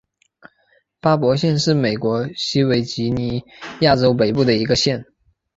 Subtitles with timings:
[0.99, 3.43] 巴伯县是美国西维吉尼
[3.81, 5.05] 亚州北部的一个县。